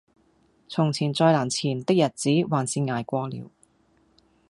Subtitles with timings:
[0.67, 3.51] 從前再難纏的日子還是捱過了